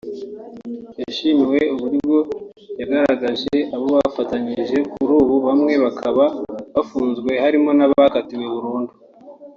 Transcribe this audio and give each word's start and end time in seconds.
yashimiwe 1.01 1.59
uburyo 1.75 2.17
yagaragaje 2.79 3.55
abo 3.75 3.85
bafatanyije 3.95 4.77
kuri 4.91 5.11
ubu 5.21 5.35
bamwe 5.47 5.73
bakaba 5.83 6.23
bafunze 6.73 7.31
harimo 7.43 7.71
n’abakatiwe 7.77 8.45
burundu 8.55 8.93